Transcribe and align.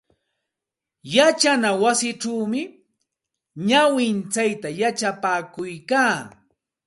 Yachana 1.15 1.69
wasichaw 1.81 2.41
nawintsayta 3.67 4.69
yachapakuykaa. 4.81 6.13